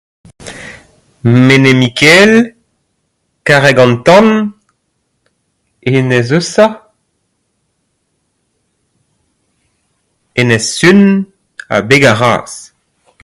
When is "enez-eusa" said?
5.91-6.67